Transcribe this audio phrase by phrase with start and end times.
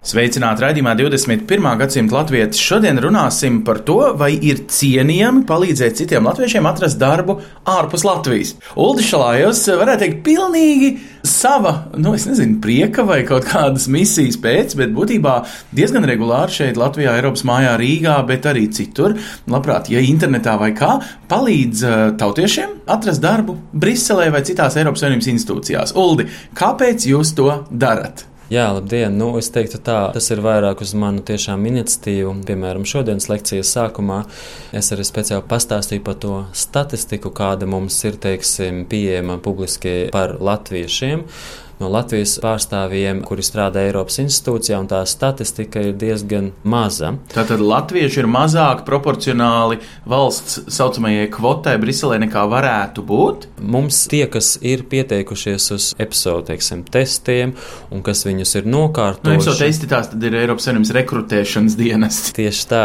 [0.00, 1.66] Sveicināti raidījumā 21.
[1.76, 2.62] gadsimta latvieši.
[2.64, 7.34] Šodien runāsim par to, vai ir cienījami palīdzēt citiem latviešiem atrast darbu
[7.68, 8.54] ārpus Latvijas.
[8.80, 10.88] Uldi Šalājos varētu teikt, pilnīgi
[11.20, 15.36] sava, nu, es nezinu, prieka vai kaut kādas misijas pēc, bet būtībā
[15.76, 19.18] diezgan regulāri šeit Latvijā, Eiropas mājā, Rīgā, bet arī citur.
[19.52, 20.94] Labprāt, ja internetā vai kā,
[21.28, 25.92] palīdz uh, tautiešiem atrast darbu Briselē vai citās Eiropas Savienības institūcijās.
[25.92, 28.29] Uldi, kāpēc jūs to darat?
[28.50, 29.14] Jā, labdien!
[29.14, 32.32] Nu, es teiktu, tā, tas ir vairāk uz manu tiešām iniciatīvu.
[32.48, 34.24] Piemēram, šodienas lekcijas sākumā
[34.74, 41.22] es arī speciāli pastāstīju par to statistiku, kāda mums ir teiksim, pieejama publiski par latviešiem.
[41.80, 47.14] No Latvijas pārstāvjiem, kuri strādā Eiropas institūcijā, un tā statistika ir diezgan maza.
[47.32, 53.46] Tātad latvieši ir mazāk proporcionāli valsts saucamajai kvotai Briselē nekā varētu būt.
[53.64, 57.54] Mums tie, kas ir pieteikušies uz EPSO teiksim, testiem
[57.88, 62.36] un kas viņus ir nokārtojuši, Nu, EPSO testi tās tad ir Eiropas Savienības rekrutēšanas dienests.
[62.36, 62.82] Tieši tā,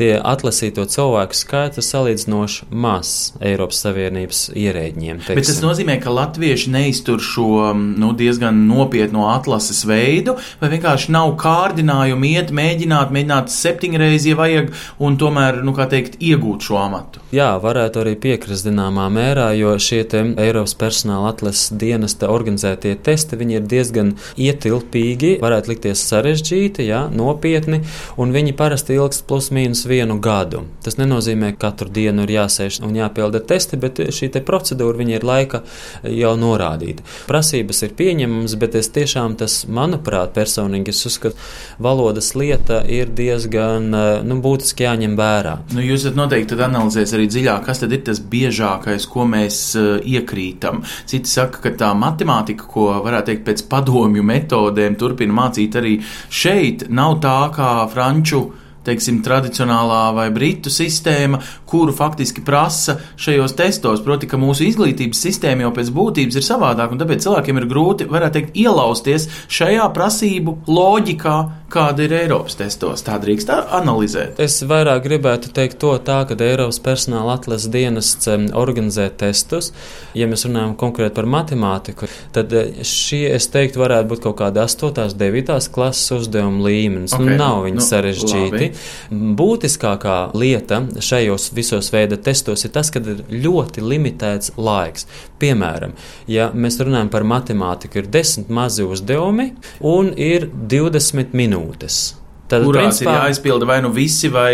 [0.00, 5.20] tie atlasīto cilvēku skaits ir salīdzinoši mazs Eiropas Savienības ierēģiem.
[5.28, 11.34] Bet tas nozīmē, ka latvieši neiztur šo nu, diezgan nopietnu atlases veidu, vai vienkārši nav
[11.40, 14.72] kārdinājumu iet, mēģināt, mēģināt septiņreiz, ja vajag,
[15.04, 17.22] un tomēr, nu, kā teikt, iegūt šo amatu.
[17.34, 23.58] Jā, varētu arī piekrist zināmā mērā, jo šie Eiropas personāla atlases dienesta organizētie testi viņi
[23.58, 27.82] ir diezgan ietilpīgi, varētu likties sarežģīti, jā, nopietni,
[28.18, 30.64] un viņi parasti ilgst plus mīnus vienu gadu.
[30.84, 35.24] Tas nenozīmē, ka katru dienu ir jāsēž un jāpilda testi, bet šī te procedūra ir
[35.26, 35.62] laika
[36.02, 37.04] jau norādīta.
[37.28, 37.94] Prasības ir
[38.28, 41.36] pieņemamas, bet es tiešām tas, manuprāt, personīgi es uzskatu,
[41.78, 43.90] valodas lieta ir diezgan
[44.24, 45.56] nu, būtiski jāņem vērā.
[45.74, 49.88] Nu, jūs esat noteikti analizējis arī dziļāk, kas tad ir tas biežākais, ko mēs uh,
[50.04, 50.84] iekrītam.
[51.08, 55.98] Citi saka, ka tā matemātika, ko varētu teikt pēc padomju metodēm, turpina mācīt arī
[56.30, 58.48] šeit, nav tā kā franču
[58.88, 64.02] teiksim, tradicionālā vai britu sistēma, kuru faktiski prasa šajos testos.
[64.04, 68.08] Proti, ka mūsu izglītības sistēma jau pēc būtības ir savādāka, un tāpēc cilvēkiem ir grūti,
[68.10, 71.38] varētu teikt, ielausties šajā prasību loģikā,
[71.72, 73.04] kāda ir Eiropas testos.
[73.04, 74.40] Tā drīkst analizēt.
[74.40, 79.72] Es vairāk gribētu teikt to tā, ka Eiropas personāla atlases dienests organizē testus.
[80.16, 82.54] Ja mēs runājam konkrēti par matemātiku, tad
[82.86, 84.88] šie, es teiktu, varētu būt kaut kāda 8.
[85.04, 85.68] un 9.
[85.74, 87.16] klases uzdevuma līmenis.
[87.16, 88.58] Okay, nu, nav viņi nu, nu, sarežģīti.
[88.58, 88.70] labi.
[89.10, 95.08] Būtiskākā lieta šajos visos veida testos ir tas, ka ir ļoti limitēts laiks.
[95.40, 95.96] Piemēram,
[96.30, 99.52] ja mēs runājam par matemātiku, ir desmit mazi uzdevumi
[99.86, 102.27] un ir 20 minūtes.
[102.48, 104.52] Tad, Kurās principā, ir jāizpilda vai nu visi, vai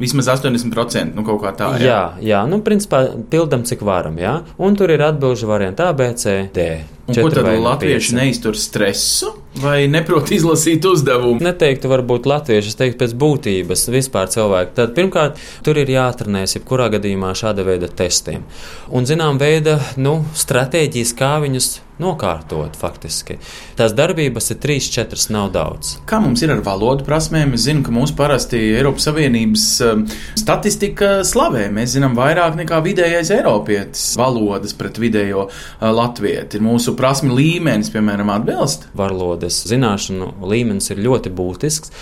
[0.00, 1.74] vismaz 80%, nu kaut kā tā.
[1.82, 4.38] Jā, jā nu, principā pildam cik varam, jā.
[4.56, 6.68] Un tur ir atbilžu varianti A, B, C, D.
[7.04, 11.36] Un ko tad latvieši neiztur stresu vai neprot izlasīt uzdevumu?
[11.44, 14.72] Neteiktu, varbūt latvieši, es teiktu pēc būtības vispār cilvēki.
[14.78, 18.46] Tad pirmkārt, tur ir jāatrenēs jebkurā gadījumā šāda veida testiem.
[18.88, 21.68] Un zinām veida, nu, stratēģijas, kā viņus
[22.02, 23.36] nokārtot faktiski.
[23.78, 25.94] Tās darbības ir trīs, četras, nav daudz.
[26.08, 27.54] Kā mums ir ar valodu prasmēm?
[27.54, 30.04] Es zinu, ka mūsu parasti Eiropas Savienības um,
[30.38, 31.68] statistika slavē.
[31.74, 36.62] Mēs zinām vairāk nekā vidējais Eiropietis valodas pret vidējo uh, latvieti.
[36.64, 38.88] Mūsu prasmi līmenis, piemēram, atbilst.
[38.98, 41.94] Valodas zināšanu līmenis ir ļoti būtisks.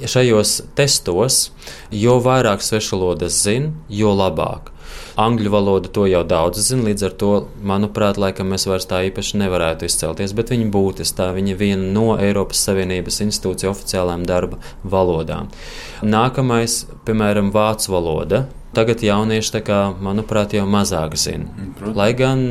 [0.00, 1.50] Šajos testos,
[1.92, 4.70] jo vairāk svešvalodas zina, jo labāk.
[5.20, 7.30] Angļu valoda to jau daudz zina, līdz ar to,
[7.66, 12.14] manuprāt, laikam mēs vairs tā īpaši nevarētu izcelties, bet viņa būtiski tā, viņa viena no
[12.16, 14.60] Eiropas Savienības institūciju oficiālām darba
[14.94, 15.50] valodām.
[16.06, 18.46] Nākamais, piemēram, vācu valoda.
[18.70, 21.48] Tagad jaunieši, kā, manuprāt, jau mazāk zina.
[21.74, 21.96] Protams.
[21.98, 22.42] Lai gan,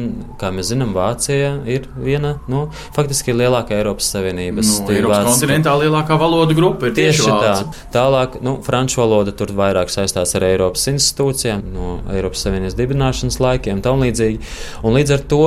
[0.42, 6.18] kā mēs zinām, Vācija ir viena no faktiski lielākā Eiropas Savienības No, Eiropas kontinentā lielākā
[6.20, 7.54] valodu grupa ir tieši, Tieši tā.
[7.96, 13.80] Tālāk, nu, franču valoda tur vairāk saistās ar Eiropas institūcijām, no Eiropas Savienības dibināšanas laikiem,
[13.86, 14.44] tam līdzīgi.
[14.84, 15.44] Un līdz ar to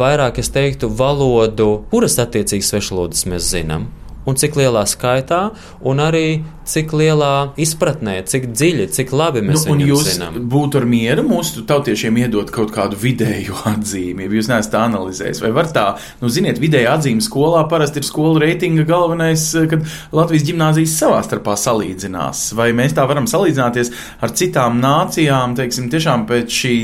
[0.00, 3.90] vairāk es teiktu valodu, kuras attiecīgas svešvalodas mēs zinām.
[4.28, 5.40] Un cik lielā skaitā,
[5.88, 10.36] un arī cik lielā izpratnē, cik dziļi, cik labi mēs Nu, un viņu jūs zinām.
[10.52, 15.40] būtu ar mieru mūsu tautiešiem iedot kaut kādu vidēju atzīmi, ja jūs neesat analizējis.
[15.46, 15.86] Vai var tā,
[16.20, 21.22] nu, ziniet, vidēja atzīme skolā parasti ir skolu reitinga galvenais, eh, kad Latvijas gimnāzijas savā
[21.26, 22.50] starpā salīdzinās.
[22.58, 26.78] Vai mēs tā varam salīdzināties ar citām nācijām, teiksim, tiešām pēc šī.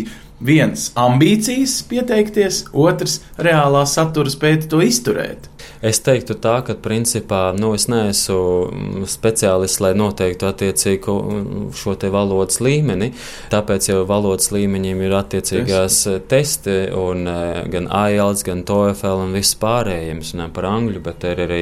[0.44, 5.46] Viens ambīcijas pieteikties, otrs reālā satura spēja to izturēt.
[5.84, 12.08] Es teiktu tā, ka principā nu, es neesmu speciālists, lai noteiktu attiecīgu mm, šo te
[12.12, 13.10] valodas līmeni.
[13.52, 19.36] Tāpēc jau valodas līmeņiem ir attiecīgās eh, testi, un eh, gan IELTS, gan TOEFL un
[19.36, 20.22] viss pārējiem.
[20.22, 21.60] Mēs runājam par angļu, bet ir arī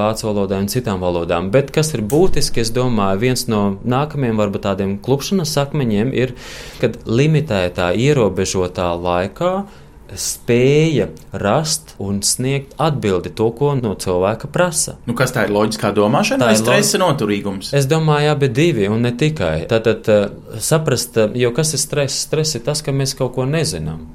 [0.00, 1.52] vācu valodā un citām valodām.
[1.52, 6.32] Bet kas ir būtiski, es domāju, viens no nākamajiem varbūt tādiem klupšanas akmeņiem ir,
[6.80, 9.54] kad limitētā, ierobežotā laikā
[10.18, 14.96] spēja rast un sniegt atbildi to, ko no cilvēka prasa.
[15.06, 17.72] Nu, kas tā ir loģiskā domāšana Tā vai ir lo- stresa noturīgums?
[17.76, 19.66] Es domāju, abi divi, un ne tikai.
[19.70, 20.28] Tātad eh,
[20.58, 22.20] saprast, eh, jo kas ir stress?
[22.26, 24.06] Stress ir tas, ka mēs kaut ko nezinām.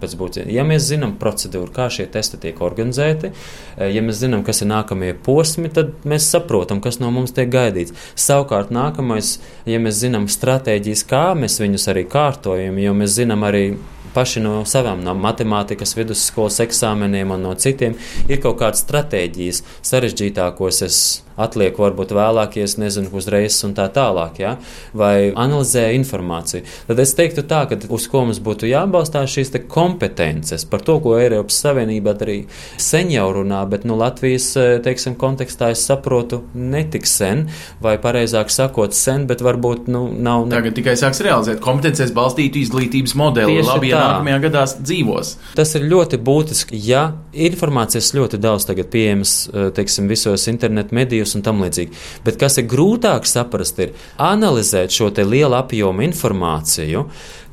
[0.52, 3.32] Ja mēs zinām procedūru, kā šie testi tiek organizēti,
[3.78, 7.50] eh, ja mēs zinām, kas ir nākamie posmi, tad mēs saprotam, kas no mums tiek
[7.50, 7.94] gaidīts.
[8.16, 13.78] Savukārt, nākamais, ja mēs zinām stratēģijas, kā mēs viņus arī kārtojam, jo mēs zinām arī
[14.16, 17.98] paši no savām, no matemātikas, vidusskolas eksāmeniem un no citiem,
[18.30, 19.62] ir kaut kādas stratēģijas.
[19.86, 21.00] Sarežģītākos es
[21.38, 24.56] atlieku varbūt vēlāk, ja es nezinu, uzreiz un tā tālāk, ja?
[24.96, 26.66] vai analizēju informāciju.
[26.88, 30.98] Tad es teiktu tā, ka uz ko mums būtu jābalstās šīs te kompetences par to,
[31.04, 32.38] ko Eiropas Savienība arī
[32.82, 37.46] sen jau runā, bet nu, Latvijas eh, teiksim, kontekstā es saprotu netik sen,
[37.84, 40.48] vai pareizāk sakot sen, bet varbūt nu, nav.
[40.48, 40.58] Ne...
[40.58, 43.58] Tagad tikai sāks realizēt kompetencēs balstītu izglītības modeli.
[43.58, 45.34] Tieši Labi, ja nākamajā gadā dzīvos.
[45.58, 46.80] Tas ir ļoti būtiski.
[46.86, 50.96] Ja informācijas ļoti daudz tagad pieejamas eh, teiksim, visos internetu
[51.26, 51.96] medijos un tam līdzīgi,
[52.26, 57.06] bet kas ir grūtāk saprast, ir analizēt šo lielu apjomu informāciju,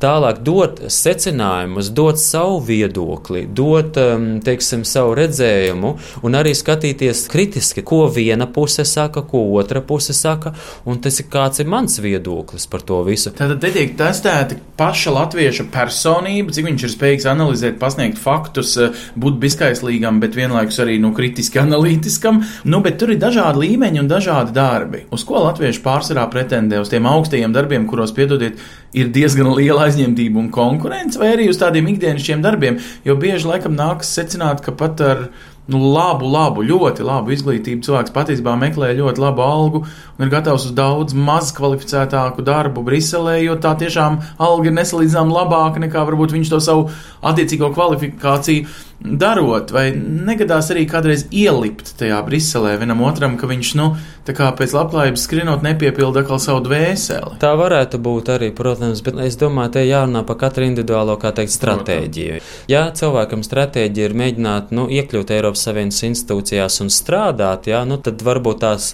[0.02, 5.92] tālāk dot secinājumus, dot savu viedokli, dot em, teiksim, savu redzējumu
[6.26, 10.54] un arī skatīties kritiski, ko viena puse saka, ko otra puse saka,
[10.88, 13.32] un tas ir kāds ir mans viedoklis par to visu.
[13.36, 19.38] Te tiek testēta paša latvieša personība, cik viņš ir spējīgs analizēt, pasniegt faktus, eh, būt
[19.42, 22.42] bezskaislīgam, bet vienlaikus arī nu, kritiski analītiskam.
[22.64, 25.04] Nu, bet tur ir dažādi līmeņi un dažādi darbi.
[25.14, 26.80] Uz ko latvieši pārsvarā pretendē?
[26.82, 28.60] Uz tiem augstajiem darbiem, kuros, piedodiet,
[28.92, 32.82] ir diezgan liela aizņemtība un konkurence, vai arī uz tādiem ikdienišķiem darbiem?
[33.06, 35.26] Jo bieži laikam nākas secināt, ka pat ar
[35.70, 40.66] nu, labu, labu, ļoti labu izglītību cilvēks patiesībā meklē ļoti labu algu un ir gatavs
[40.66, 46.34] uz daudz maz kvalificētāku darbu Briselē, jo tā tiešām alga ir nesalīdzināmā labāka nekā varbūt
[46.34, 46.88] viņš to savu
[47.22, 48.66] attiecīgo kvalifikāciju
[49.04, 49.72] darot.
[49.74, 53.88] Vai negadās arī kādreiz ielipt tajā Briselē vienam otram, ka viņš, nu,
[54.26, 57.38] tā kā pēc labklājības skrienot nepiepilda atkal savu dvēseli?
[57.42, 61.54] Tā varētu būt arī, protams, bet es domāju, te jārunā par katru individuālo, kā teikt,
[61.56, 62.40] stratēģiju.
[62.70, 68.22] Ja cilvēkam stratēģija ir mēģināt nu, iekļūt Eiropas Savienības institūcijās un strādāt, jā, nu, tad
[68.24, 68.92] varbūt tās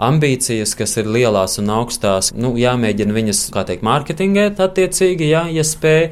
[0.00, 5.64] ambīcijas, kas ir lielās un augstās, nu, jāmēģina viņas, kā teikt, mārketingēt attiecīgi, jā, ja
[5.66, 6.08] spēj.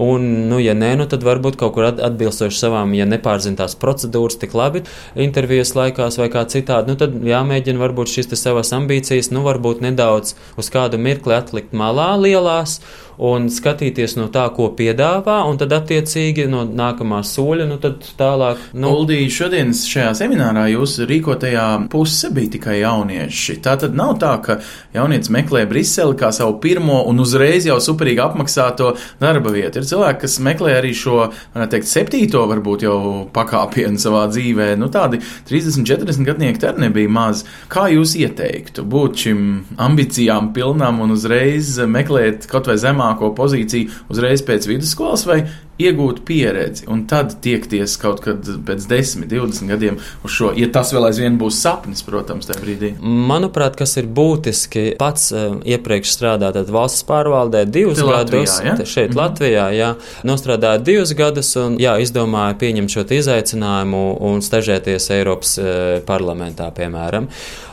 [0.00, 3.76] Un, nu, ja nē, nu, tad varbūt kaut kur at- atbilstoši savām, ja nepārzina tās
[3.80, 4.84] procedūras tik labi
[5.20, 10.34] intervijas laikās vai kā citādi, nu, tad jāmēģina varbūt šīs savas ambīcijas, nu, varbūt nedaudz
[10.60, 12.80] uz kādu mirkli atlikt malā lielās
[13.20, 18.60] un skatīties no tā, ko piedāvā, un tad attiecīgi no nākamā soļa, nu, tad tālāk,
[18.72, 23.58] nu, Uldī, šodienas šajā seminārā jūsu rīkotajā puse bija tikai jaunieši.
[23.64, 24.58] Tā tad nav tā, ka
[24.96, 29.80] jaunietis meklē Briseli kā savu pirmo un uzreiz jau superīgi apmaksāto darba vietu.
[29.82, 31.18] Ir cilvēki, kas meklē arī šo,
[31.54, 32.98] varētu teikt, septīto varbūt jau
[33.34, 34.72] pakāpienu savā dzīvē.
[34.80, 37.44] Nu, tādi 30, 40 gadnieki arī nebija maz.
[37.70, 39.44] Kā jūs ieteiktu būt šim
[39.80, 42.78] ambicijām pilnam un uzreiz meklēt kaut vai
[43.10, 45.42] zemāko pozīciju uzreiz pēc vidusskolas vai
[45.86, 50.92] iegūt pieredzi un tad tiekties kaut kad pēc 10, 20 gadiem uz šo, ja tas
[50.94, 52.92] vēl aizvien būs sapnis, protams, tajā brīdī.
[53.00, 58.76] Manuprāt, kas ir būtiski, pats uh, iepriekš strādājot valsts pārvaldē divus Te Latvijā, gadus, ja?
[58.80, 59.20] te šeit mm.
[59.20, 59.90] Latvijā, jā,
[60.28, 65.72] nostrādāju divus gadus un jā, izdomāju pieņemt šo izaicinājumu un stažēties Eiropas uh,
[66.06, 67.28] parlamentā, piemēram.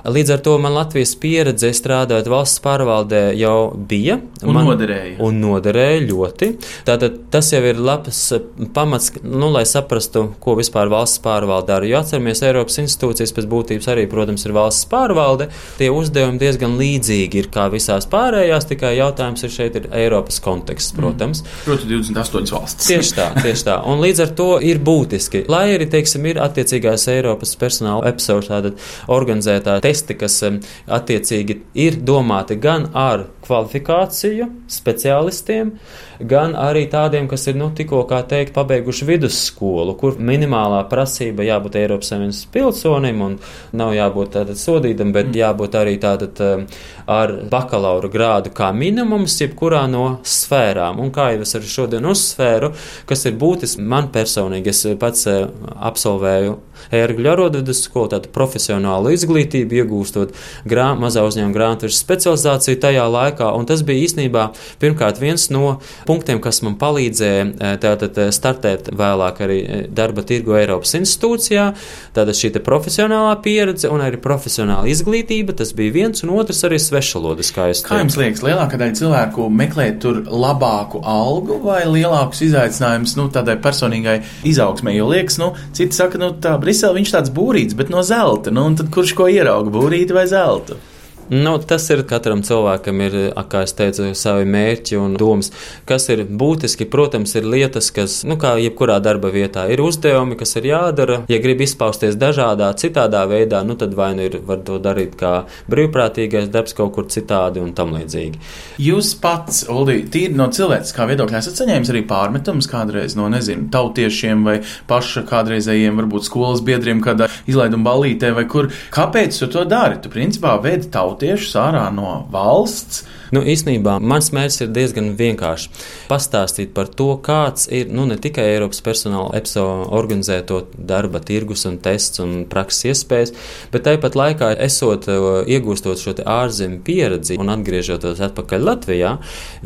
[0.08, 4.22] Līdz ar to man Latvijas pieredze strādājot valsts pārvaldē jau bija.
[4.40, 5.18] Un man, noderēja.
[5.24, 6.52] Un noderēja ļoti.
[6.88, 8.40] Tātad tas jau ir labs labs eh,
[8.74, 11.88] pamats, nu, lai saprastu, ko vispār valsts pārvalde dara.
[11.88, 15.50] Jo atceramies, Eiropas institūcijas pēc būtības arī, protams, ir valsts pārvalde.
[15.80, 20.96] Tie uzdevumi diezgan līdzīgi ir kā visās pārējās, tikai jautājums ir šeit ir Eiropas konteksts,
[20.98, 21.44] protams.
[21.44, 21.64] Mm.
[21.66, 22.90] Proti, 28 valsts.
[22.90, 23.80] Tieši tā, tieši tā.
[23.90, 28.78] Un līdz ar to ir būtiski, lai arī, teiksim, ir attiecīgās Eiropas personāla episodes, tātad
[29.12, 35.72] organizētā testi, kas attiecīgi ir domāti gan ar kvalifikāciju speciālistiem,
[36.20, 41.80] gan arī tādiem, kas ir nu, tikko, kā teikt, pabeiguši vidusskolu, kur minimālā prasība jābūt
[41.82, 43.40] Eiropas Savienības pilsonim un
[43.78, 45.40] nav jābūt tātad sodītam, bet mm.
[45.42, 46.68] jābūt arī tātad um,
[47.08, 51.00] ar bakalaura grādu kā minimums, jebkurā no sfērām.
[51.04, 52.74] Un kā jau es arī šodien uzsvēru,
[53.10, 55.48] kas ir būtiski man personīgi, es pats uh,
[55.88, 56.58] absolvēju
[56.94, 60.36] ērgļu arodvedas skolu, tādu profesionālu izglītību, iegūstot
[60.70, 63.50] grā, mazā uzņēmuma grāmatveža specializāciju tajā laikā.
[63.58, 64.48] Un tas bija īstenībā
[64.82, 70.24] pirmkārt viens no punktiem, kas man palīdzēja eh, tātad eh, startēt vēlāk arī eh, darba
[70.28, 71.70] tirgu Eiropas institūcijā.
[72.16, 77.52] Tātad šī profesionālā pieredze un arī profesionāla izglītība, tas bija viens un otrs arī svešvalodas,
[77.54, 77.92] kā es teicu.
[77.92, 83.58] Kā jums liekas, lielākā daļa cilvēku meklē tur labāku algu vai lielākus izaicinājumus, nu, tādai
[83.62, 88.04] personīgai izaugsmē, jo liekas, nu, citi saka, nu, tā Brisele, viņš tāds būrīts, bet no
[88.06, 90.80] zelta, nu, un tad kurš ko ierauga, būrīti vai zeltu?
[91.30, 93.16] Nu, tas ir katram cilvēkam, ir,
[93.52, 95.50] kā jau teicu, savi mērķi un domas.
[95.88, 100.56] Kas ir būtiski, protams, ir lietas, kas, nu, kā jebkurā darba vietā, ir uzdevumi, kas
[100.56, 101.18] ir jādara.
[101.28, 105.34] Ja grib izpausties dažādā, citādā veidā, nu, tad vai nu ir var to darīt kā
[105.68, 108.40] brīvprātīgais darbs kaut kur citādi un tam līdzīgi.
[108.88, 114.48] Jūs pats, Uldi, tīri no cilvēciskā viedokļa esat saņēmis arī pārmetumus kādreiz no, nezinu, tautiešiem
[114.48, 114.56] vai
[114.88, 118.72] paša kādreizējiem, varbūt skolas biedriem, kādā izlaiduma ballītē vai kur.
[118.96, 120.00] Kāpēc tu to dari?
[120.00, 123.06] Tu principā vedi tautu tautiešus ārā no valsts.
[123.36, 125.68] Nu, īsnībā mans mērķis ir diezgan vienkāršs.
[126.08, 129.66] Pastāstīt par to, kāds ir nu, ne tikai Eiropas personāla EPSO
[129.98, 133.34] organizēto darba tirgus un tests un prakses iespējas,
[133.74, 139.18] bet tāpat laikā esot uh, iegūstot šo ārzemju pieredzi un atgriežoties atpakaļ Latvijā,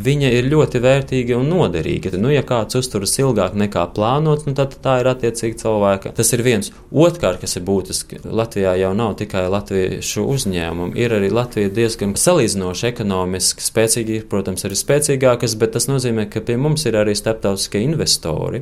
[0.10, 2.16] viņa ir ļoti vērtīga un noderīga.
[2.18, 6.16] Nu, ja kāds uzturas ilgāk nekā plānots, nu, tad tā ir attiecīgi cilvēka.
[6.18, 6.74] Tas ir viens.
[6.90, 12.86] Otrkārt, kas ir būtiski, Latvijā jau nav tikai latviešu uzņēmumi, ir arī Latvija diezgan salīdzinoši
[12.92, 17.82] ekonomiski spēcīgi, ir, protams, arī spēcīgākas, bet tas nozīmē, ka pie mums ir arī starptautiskie
[17.82, 18.62] investori.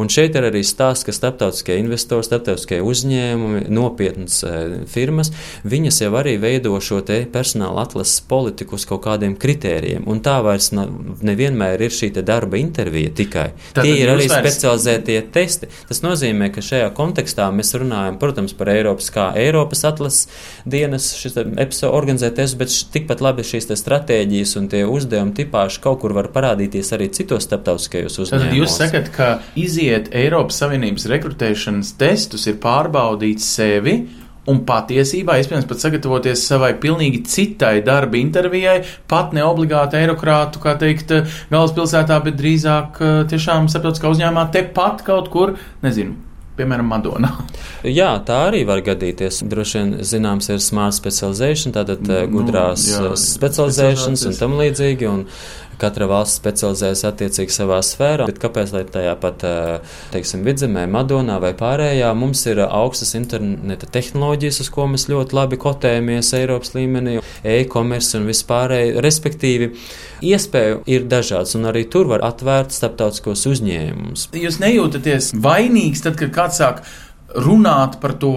[0.00, 4.52] Un šeit ir arī stāsts, ka starptautiskie investori, starptautiskie uzņēmumi, nopietnas e,
[4.90, 5.32] firmas,
[5.64, 7.00] viņas jau arī veido šo
[7.32, 10.04] personāla atlases politiku uz kaut kādiem kritērijiem.
[10.10, 13.46] Un tā vairs nevienmēr ir šī darba intervija tikai.
[13.72, 14.44] Tad Tie ir arī vairs...
[14.44, 15.70] specializētie testi.
[15.88, 20.28] Tas nozīmē, ka šajā kontekstā mēs runājam, protams, par Eiropas kā Eiropas atlases
[20.68, 21.38] dienas, šis
[21.88, 26.30] organizācijas organizēt testus, bet tikpat labi šīs stratēģijas un tie uzdevumi tipāši kaut kur var
[26.34, 28.48] parādīties arī citos starptautiskajos uzņēmumos.
[28.48, 34.00] Tad jūs sakat, ka iziet Eiropas Savienības rekrutēšanas testus ir pārbaudīt sevi.
[34.48, 40.72] Un patiesībā, iespējams, pat sagatavoties savai pilnīgi citai darba intervijai, pat ne obligāti eirokrātu, kā
[40.80, 41.12] teikt,
[41.52, 42.96] galvaspilsētā, bet drīzāk
[43.28, 45.52] tiešām starptautiskā uzņēmumā tepat kaut kur,
[45.84, 46.16] nezinu,
[46.58, 47.30] piemēram, Madonā.
[47.98, 49.40] Jā, tā arī var gadīties.
[49.48, 55.08] Droši vien zināms ir smart specialization, tātad nu, gudrās jā, specializēšanas un tam līdzīgi.
[55.08, 55.24] Un
[55.78, 59.44] Katra valsts specializējas attiecīgi savā sfērā, bet kāpēc lai tajā pat,
[60.12, 65.60] teiksim, vidzemē, Madonā vai pārējā mums ir augstas interneta tehnoloģijas, uz ko mēs ļoti labi
[65.62, 68.96] kotējamies Eiropas līmenī, e-commerce un vispārēji.
[69.04, 69.70] Respektīvi,
[70.32, 74.30] iespēju ir dažādas, un arī tur var atvērt starptautiskos uzņēmumus.
[74.38, 76.82] Jūs nejūtaties vainīgs tad, kad kāds sāk
[77.38, 78.34] runāt par to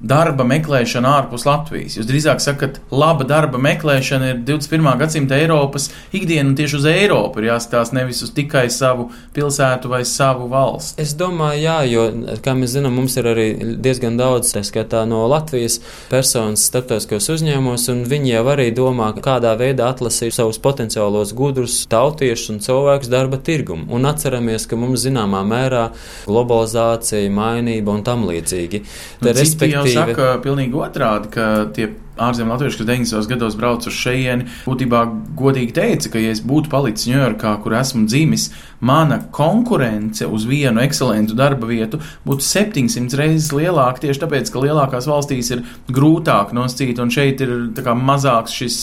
[0.00, 1.96] darba meklēšana ārpus Latvijas.
[1.98, 4.86] Jūs drīzāk sakat, laba darba meklēšana ir 21.
[5.00, 10.04] gadsimta Eiropas ikdiena, un tieši uz Eiropu ir jāskatās nevis uz tikai savu pilsētu vai
[10.06, 11.02] savu valsti.
[11.02, 12.04] Es domāju, jā, jo,
[12.44, 13.48] kā mēs zinām, mums ir arī
[13.82, 15.80] diezgan daudz, tā skatā no Latvijas
[16.12, 22.54] personas starptautiskos uzņēmumos, un viņi jau arī domā, kādā veidā atlasīt savus potenciālos gudrus tautiešus
[22.54, 23.88] un cilvēkus darba tirgumu.
[23.98, 25.88] Un atceramies, ka mums zināmā mērā
[26.28, 28.84] globalizācija, mainība un tam līdzīgi.
[29.18, 33.28] Tad, respektīvi, saka pilnīgi otrādi, ka tie ārzemju latvieši, kas 90.
[33.30, 35.02] gados brauca uz šejieni, būtībā
[35.38, 38.48] godīgi teica, ka, ja es būtu palicis Ņujorkā, kur esmu dzimis,
[38.80, 45.08] mana konkurence uz vienu ekscelentu darba vietu būtu 700 reizes lielāka tieši tāpēc, ka lielākās
[45.10, 48.78] valstīs ir grūtāk noscīt, un šeit ir kā, mazāks šis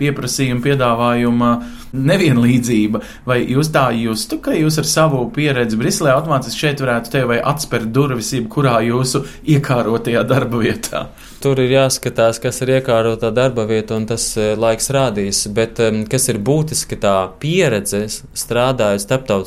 [0.00, 1.50] pieprasījuma, piedāvājuma
[1.92, 3.02] nevienlīdzība.
[3.26, 7.40] Vai jūs tā justu, ka jūs ar savu pieredzi Briselē automātiski šeit varētu te vai
[7.42, 11.08] atspērt durvis, jebkurā jūsu iekārotajā darba vietā?
[11.40, 15.46] Tur ir jāskatās, kas ir iekārotā darba vieta, un tas eh, laiks rādīs.
[15.56, 15.80] Bet
[16.12, 19.39] kas ir būtiski, tā pieredze strādājot starptautiskā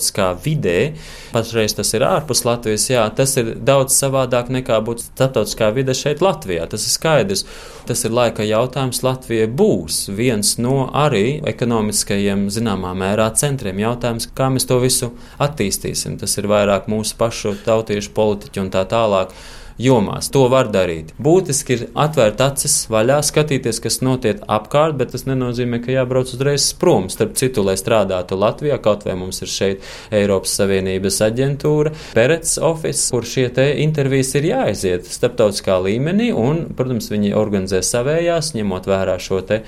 [0.44, 0.94] vidē,
[1.34, 6.22] patreiz tas ir ārpus Latvijas, jā, tas ir daudz savādāk nekā būt starptautiskā vide šeit
[6.22, 6.68] Latvijā.
[6.70, 7.46] Tas ir skaidrs.
[7.88, 9.02] Tas ir laika jautājums.
[9.04, 13.82] Latvija būs viens no arī ekonomiskajiem, zināmā mērā, centriem.
[13.84, 15.12] Jautājums, kā mēs to visu
[15.44, 16.16] attīstīsim.
[16.22, 19.36] Tas ir vairāk mūsu pašu tautiešu politiķu un tā tālāk
[19.82, 20.30] jomās.
[20.34, 21.14] To var darīt.
[21.22, 26.70] Būtiski ir atvērt acis vaļā, skatīties, kas notiek apkārt, bet tas nenozīmē, ka jābrauc uzreiz
[26.80, 27.10] prom.
[27.14, 33.10] Starp citu, lai strādātu Latvijā, kaut vai mums ir šeit Eiropas Savienības aģentūra, Perets Office,
[33.14, 39.20] kur šie te intervijas ir jāaiziet starptautiskā līmenī, un, protams, viņi organizē savējās, ņemot vērā
[39.22, 39.64] šo te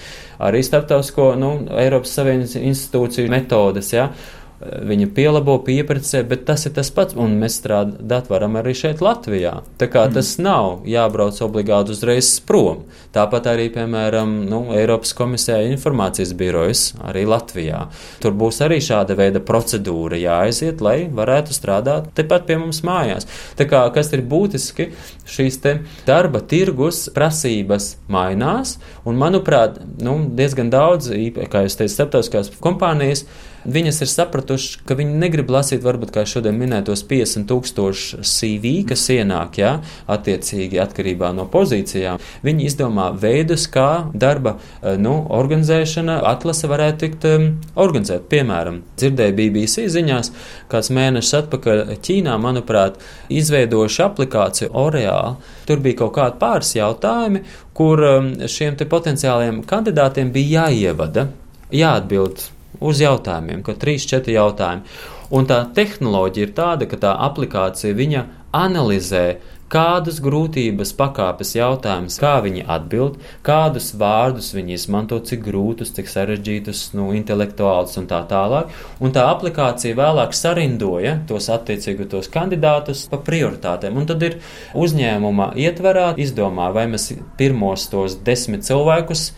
[0.45, 3.93] arī starptautisko, nu, Eiropas Savienības institūciju metodes.
[3.95, 4.09] Ja?
[4.65, 9.59] Viņa pielabo, pieprecē, bet tas ir tas pats, un mēs strādāt varam arī šeit Latvijā.
[9.79, 10.15] Tā kā mm.
[10.17, 12.83] tas nav jābrauc obligāti uzreiz prom.
[13.15, 17.85] Tāpat arī, piemēram, nu, Eiropas komisijā informācijas birojas arī Latvijā.
[18.23, 23.29] Tur būs arī šāda veida procedūra jāaiziet, lai varētu strādāt tepat pie mums mājās.
[23.59, 24.89] Tā kā kas ir būtiski,
[25.29, 31.11] šīs te darba tirgus prasības mainās, un manuprāt, nu, diezgan daudz,
[31.51, 33.25] kā jūs teicat, starptautiskās kompānijas,
[33.65, 39.03] viņas ir sapratušas, ka viņi negrib lasīt, varbūt kā šodien minētos 50 tūkstošu CV, kas
[39.13, 39.71] ienāk, jā,
[40.11, 42.21] attiecīgi atkarībā no pozīcijām.
[42.45, 47.47] Viņi izdomā veidus, kā darba eh, nu, organizēšana, atlase varētu tikt um,
[47.81, 48.25] organizēta.
[48.31, 50.31] Piemēram, dzirdēju BBC ziņās,
[50.71, 52.99] kāds mēnešus atpakaļ Ķīnā, manuprāt,
[53.33, 55.35] izveidojuši aplikāciju Oreāli.
[55.65, 57.43] Tur bija kaut kādi pāris jautājumi,
[57.75, 58.01] kur
[58.51, 61.29] šiem potenciāliem kandidātiem bija jāievada,
[61.73, 64.85] jāatbild uz jautājumiem, ka trīs, četri jautājumi.
[65.35, 69.25] Un tā tehnoloģija ir tāda, ka tā aplikācija viņa analizē,
[69.71, 76.83] kādas grūtības pakāpes jautājumus, kā viņi atbild, kādus vārdus viņi izmanto, cik grūtus, cik sarežģītus,
[76.97, 78.69] nu, intelektuālus un tā tālāk.
[79.01, 83.97] Un tā aplikācija vēlāk sarindoja tos attiecīgi tos kandidātus pa prioritātēm.
[83.97, 84.37] Un tad ir
[84.77, 89.31] uzņēmuma ietverā izdomā, vai mēs pirmos tos desmit cilvēkus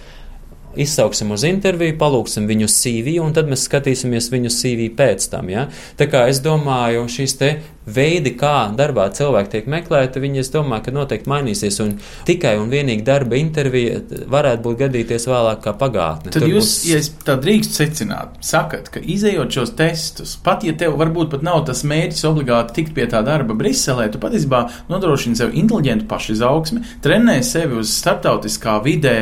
[0.84, 5.52] izsauksim uz interviju, palūksim viņu CV, un tad mēs skatīsimies viņu CV pēc tam.
[5.54, 5.68] Ja?
[6.00, 7.52] Tā kā es domāju, šīs te
[7.88, 11.94] veidi, kā darbā cilvēki tiek meklēti, viņi, es domāju, ka noteikti mainīsies, un
[12.28, 16.34] tikai un vienīgi darba intervija varētu būt gadīties vēlāk kā pagātne.
[16.34, 16.90] Tad Tur jūs, būs...
[16.92, 21.64] ja tā drīkst secināt, sakat, ka izējot šos testus, pat ja tev varbūt pat nav
[21.70, 27.40] tas mērķis obligāti tikt pie tā darba Briselē, tu patiesībā nodrošini sev inteliģentu pašizaugsmi, trenē
[27.46, 29.18] sevi uz starptautiskā vidē,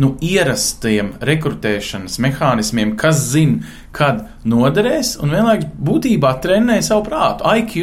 [0.00, 3.62] nu, ierastiem rekrutēšanas mehānismiem, kas zina,
[3.94, 7.46] kad noderēs, un vienlaikus būtībā trenē savu prātu.
[7.60, 7.76] IQ,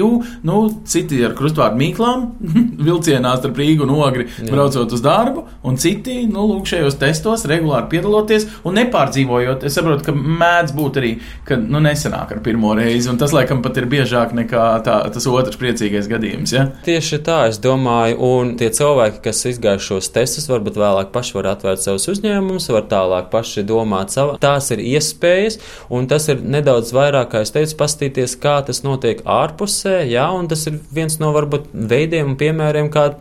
[0.47, 0.57] nu,
[0.89, 2.25] citi ar krustvārdu mīklām,
[2.87, 4.49] vilcienā starp Rīgu un Ogri, Jā.
[4.51, 9.65] braucot uz darbu, un citi, nu, lūk, šajos testos regulāri piedaloties un nepārdzīvojot.
[9.67, 11.13] Es saprotu, ka mēdz būt arī,
[11.47, 15.29] ka, nu, nesenāk ar pirmo reizi, un tas, laikam, pat ir biežāk nekā tā, tas
[15.31, 16.53] otrs priecīgais gadījums.
[16.53, 16.67] Ja?
[16.85, 21.51] Tieši tā, es domāju, un tie cilvēki, kas izgājuši šos testus, varbūt vēlāk paši var
[21.55, 24.37] atvērt savus uzņēmumus, var tālāk paši domāt savu.
[24.41, 28.81] Tās ir iespējas, un Un tas ir nedaudz vairāk, kā es teicu, pastīties, kā tas
[28.81, 33.11] notiek ārpusē, jā, un tas ir viens no varbūt veidiem un piemēriem, kā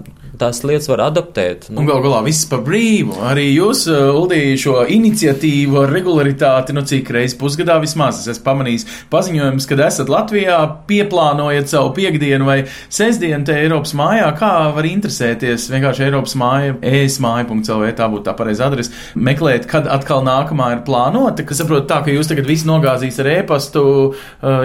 [0.40, 1.68] tās lietas var adaptēt.
[1.70, 1.82] Nu.
[1.82, 3.18] Un gal galā viss par brīvu.
[3.30, 8.46] Arī jūs, uh, Uldī, šo iniciatīvu ar regularitāti, nu cik reizes pusgadā vismaz es esmu
[8.46, 12.58] pamanījis paziņojums, kad esat Latvijā, pieplānojat savu piekdienu vai
[12.92, 18.68] sestdienu te Eiropas mājā, kā var interesēties vienkārši Eiropas māja, esmāja.lv, tā būtu tā pareiza
[18.68, 23.20] adrese, meklēt, kad atkal nākamā ir plānota, kas saprot tā, ka jūs tagad visi nogāzīs
[23.22, 24.14] ar ēpastu uh,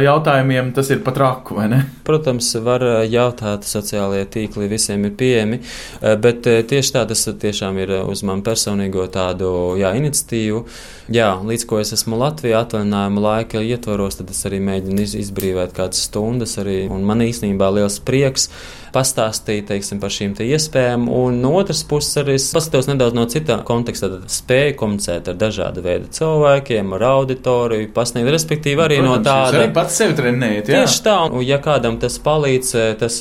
[0.06, 1.82] jautājumiem, tas ir pat raku, vai ne?
[2.08, 5.62] Protams, var uh, jautāt, sociālajie tīkli visiem ir pieejami.
[6.02, 9.50] Eh, bet eh, tieši tā tas tiešām ir uz manu personīgo tādu
[9.80, 10.66] jā, iniciatīvu.
[11.14, 16.08] Jā, līdz ko es esmu Latvijā atvaļinājuma laika ietvaros, tad es arī mēģinu izbrīvēt kādas
[16.08, 16.58] stundas.
[16.62, 18.50] Arī, un man īstenībā liels prieks
[18.96, 21.08] pastāstīt teiksim, par šīm te iespējām.
[21.12, 25.40] Un no otras puses arī es paskatos nedaudz no cita konteksta, tad spēju komunicēt ar
[25.40, 29.62] dažādu veidu cilvēkiem, ar auditoriju, pasniegt, respektīvi arī Protams, no tāda.
[29.62, 30.84] Arī pats sevi trenējat, jā.
[30.84, 33.20] Tieši tā, un ja kādam tas palīdz, tas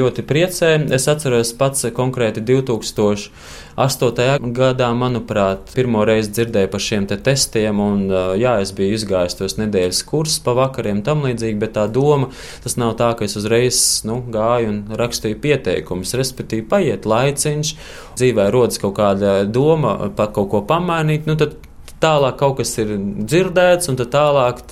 [0.00, 0.72] ļoti priecē.
[0.96, 3.30] Es atceros pats konkrēti 2000.
[3.76, 4.40] 8.
[4.56, 8.06] gadā, manuprāt, pirmo reizi dzirdēju par šiem te testiem, un
[8.40, 12.30] jā, es biju izgājis tos nedēļas kursus pa vakariem tam līdzīgi, bet tā doma,
[12.64, 17.74] tas nav tā, ka es uzreiz nu, gāju un rakstīju pieteikumus, respektīvi paiet laiciņš,
[18.16, 21.58] dzīvē rodas kaut kāda doma par kaut ko pamainīt, nu tad
[22.00, 24.64] tālāk kaut kas ir dzirdēts, un tad tālāk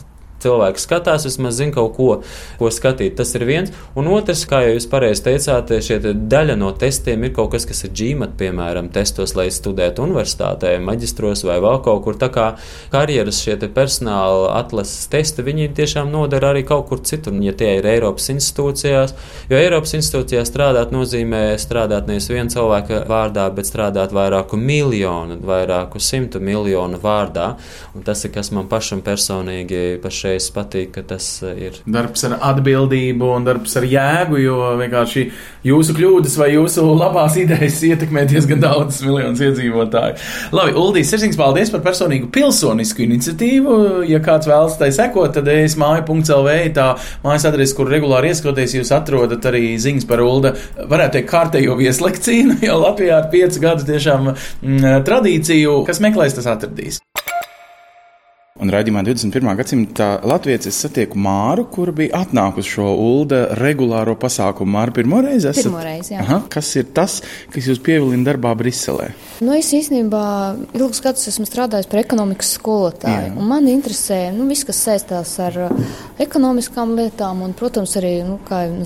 [0.45, 2.09] cilvēki skatās, vismaz zina kaut ko,
[2.61, 3.17] ko skatīt.
[3.19, 3.73] Tas ir viens.
[3.99, 7.85] Un otrs, kā jūs pareizi teicāt, šie te daļa no testiem ir kaut kas, kas
[7.87, 12.19] ir GMAT, piemēram, testos, lai studētu universitātē, maģistros vai vēl kaut kur.
[12.21, 12.47] Tā kā
[12.93, 17.89] karjeras šie personāla atlases testi, viņi tiešām nodara arī kaut kur citur, ja tie ir
[17.89, 19.15] Eiropas institūcijās.
[19.51, 26.03] Jo Eiropas institūcijās strādāt nozīmē strādāt nevis viena cilvēka vārdā, bet strādāt vairāku miljonu, vairāku
[26.03, 27.55] simtu miljonu vārdā.
[27.95, 30.01] Un tas ir kas man pašam personīgi
[30.35, 31.79] pašreiz patīk, ka tas ir.
[31.87, 35.25] Darbs ar atbildību un darbs ar jēgu, jo vienkārši
[35.64, 40.18] jūsu kļūdas vai jūsu labās idejas ietekmē diezgan daudz miljonus iedzīvotāju.
[40.53, 43.79] Labi, Uldīs, sirsnīgs paldies par personīgu pilsonisku iniciatīvu.
[44.11, 46.88] Ja kāds vēlas tai sekot, tad es māju.lv tā
[47.25, 50.55] mājas adrese, kur regulāri ieskoties, jūs atrodat arī ziņas par Ulda,
[50.90, 56.51] varētu teikt, kārtējo vieslekcīnu, jo Latvijā ar piecu gadu tiešām m, tradīciju, kas meklēs, tas
[56.57, 57.05] atradīs.
[58.64, 59.50] Un raidījumā 21.
[59.59, 64.72] gadsimta Latvijas es satieku Māru, kur bija atnākusi šo ULDA regulāro pasākumu.
[64.79, 65.66] Māra pirmo reizi esat?
[65.66, 66.22] Pirmo reizi, jā.
[66.22, 67.18] Aha, kas ir tas,
[67.53, 69.11] kas jūs pievilina darbā Briselē?
[69.44, 70.24] Nu, es īstenībā
[70.79, 73.35] ilgus gadus esmu strādājis par ekonomikas skolotāju.
[73.35, 73.48] Jā.
[73.53, 75.61] Man interesē nu, viss, kas saistās ar
[76.22, 78.38] ekonomiskām lietām, un, protams, arī nu,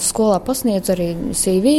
[0.02, 1.74] skolā pasniedz arī CV,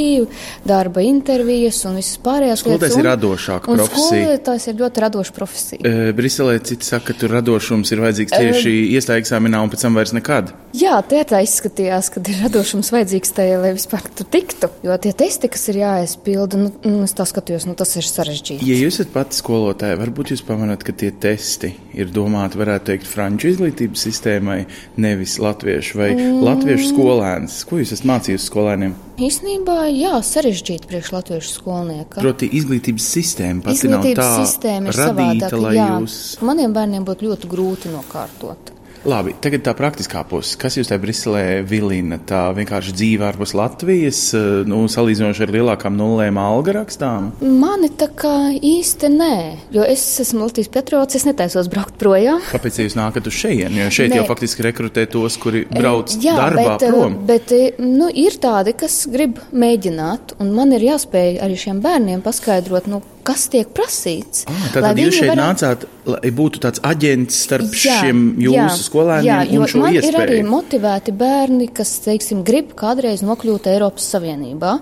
[0.67, 2.99] darba intervijas un visas pārējās Skolotājs lietas.
[2.99, 4.27] ir radošāka un profesija.
[4.27, 5.81] Skolotājs ir ļoti radoša profesija.
[5.81, 9.97] E, Briselē citi saka, ka tur radošums ir vajadzīgs tieši iestāja eksāmenā un pēc tam
[9.97, 10.53] vairs nekad.
[10.77, 14.69] Jā, tie tā izskatījās, ka ir radošums vajadzīgs tajā, lai vispār tur tiktu.
[14.85, 18.67] Jo tie testi, kas ir jāaizpilda, nu, nu, es tā skatījos, nu, tas ir sarežģīti.
[18.69, 23.09] Ja jūs esat pati skolotāja, varbūt jūs pamanāt, ka tie testi ir domāti, varētu teikt,
[23.09, 24.59] franču izglītības sistēmai,
[25.01, 26.39] nevis latviešu vai mm.
[26.45, 27.59] latviešu skolēns.
[27.69, 28.95] Ko jūs esat mācījusi skolēniem?
[29.19, 32.21] Īsnībā, jā, sarežģīti priekš latviešu skolnieka.
[32.23, 35.63] Proti, izglītības sistēma pati nav Izglītības tā sistēma radīta, savādāka.
[35.65, 35.87] lai jā.
[35.97, 36.19] jūs.
[36.45, 38.73] Maniem bērniem būtu ļoti grūti nokārtot.
[39.07, 40.57] Labi, tagad tā praktiskā puse.
[40.59, 42.17] Kas jūs tajā Briselē vilina?
[42.19, 47.29] Tā vienkārši dzīve ārpus Latvijas, eh, nu, salīdzinoši ar lielākām nulēm alga rakstām?
[47.39, 49.37] Mani tā kā īsti nē,
[49.71, 52.43] jo es esmu Latvijas patriots, es netaisos braukt projām.
[52.51, 53.79] Kāpēc jūs nākat uz šejienu?
[53.85, 54.19] Jo šeit Nē.
[54.19, 57.15] jau faktiski rekrutē tos, kuri brauc Jā, darbā bet, prom.
[57.29, 62.91] bet nu, ir tādi, kas grib mēģināt, un man ir jāspēj arī šiem bērniem paskaidrot,
[62.91, 64.45] nu, kas tiek prasīts.
[64.49, 65.41] Ah, Tātad jūs šeit varētu...
[65.41, 70.13] nācāt, lai būtu tāds aģents starp jā, šiem jūsu skolēniem jā, un šo man iespēju.
[70.13, 74.77] ir arī motivēti bērni, kas, teiksim, grib kādreiz nokļūt Eiropas Savienībā.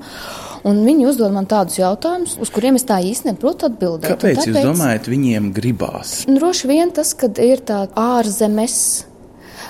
[0.68, 4.10] Un viņi uzdod man tādus jautājumus, uz kuriem es tā īsti neprotu atbildēt.
[4.10, 4.50] Un Kāpēc tāpēc...
[4.52, 6.18] jūs domājat, viņiem gribās?
[6.28, 9.07] Droši vien tas, ka ir tā ārzemes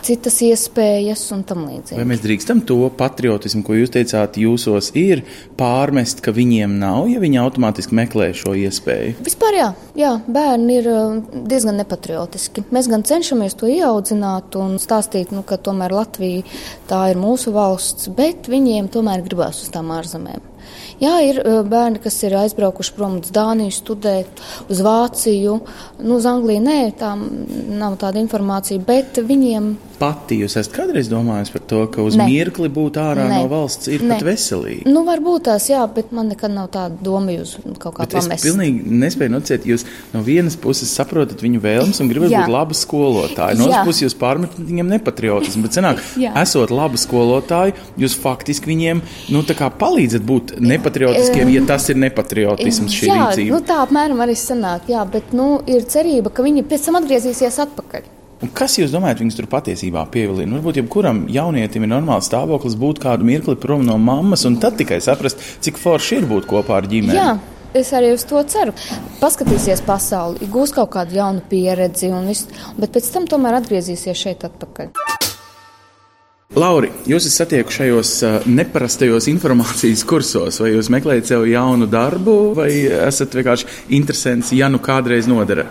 [0.08, 2.00] citas iespējas un tam līdzīgi.
[2.00, 5.24] Vai mēs drīkstam to patriotismu, ko jūs teicāt, jūsos ir
[5.60, 9.18] pārmest, ka viņiem nav, ja viņi automātiski meklē šo iespēju?
[9.28, 11.18] Vispār jā, jā bērni ir uh,
[11.50, 12.68] diezgan nepatriotiski.
[12.74, 16.46] Mēs gan cenšamies to ieaudzināt un stāstīt, nu, ka tomēr Latvija
[16.90, 20.57] tā ir mūsu valsts, bet viņiem tomēr gribās uz tām ārzemēm.
[21.02, 24.40] Jā, ir uh, bērni, kas ir aizbraukuši prom uz Dāniju, studēt,
[24.72, 25.60] uz Vāciju,
[26.02, 26.64] nu, uz Angliju.
[26.66, 29.76] Nē, tā nav tāda informācija, bet viņiem.
[29.98, 32.28] Pati jūs esat kādreiz domājis par to, ka uz Nē.
[32.30, 33.40] mirkli būt ārā Nē.
[33.42, 34.18] no valsts ir Nē.
[34.20, 34.84] pat veselīgi.
[34.90, 38.28] Nu, varbūt tās, jā, bet man nekad nav tāda doma jūs kaut kā Bet es
[38.28, 38.46] pamest.
[38.46, 42.44] pilnīgi nespēju nocēt, jūs no vienas puses saprotat viņu vēlmes un gribat Jā.
[42.46, 43.58] būt laba skolotāja.
[43.58, 45.64] No otras puses jūs pārmetat viņiem nepatriotismu.
[45.66, 46.04] Bet, senāk,
[46.44, 49.02] esot laba skolotāja, jūs faktiski viņiem
[49.34, 50.58] nu, tā kā palīdzat būt
[50.88, 53.56] nepatriotiskiem, ja tas ir nepatriotisms šī jā, rīcība.
[53.56, 57.60] nu, tā apmēram arī sanāk, jā, bet nu, ir cerība, ka viņi pēc tam atgriezīsies
[57.68, 58.14] atpakaļ.
[58.46, 60.60] Un kas jūs domājat, viņus tur patiesībā pievilina?
[60.60, 65.00] Varbūt jebkuram jaunietim ir normāls stāvoklis būt kādu mirkli prom no mammas, un tad tikai
[65.02, 67.18] saprast, cik forši ir būt kopā ar ģimeni.
[67.18, 67.38] Jā.
[67.76, 68.72] Es arī uz to ceru.
[69.20, 72.48] Paskatīsies pasauli, gūs kaut kādu jaunu pieredzi, un viss,
[72.80, 75.17] bet pēc tam tomēr atgriezīsies šeit atpakaļ.
[76.56, 82.38] Lauri, jūs esat satiekuši šajos uh, neparastajos informācijas kursos, vai jūs meklējat sev jaunu darbu,
[82.56, 83.68] vai esat vienkārši
[84.00, 85.68] interesants, ja nu kādreiz nodara?